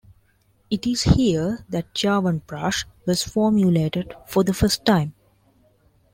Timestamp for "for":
4.25-4.43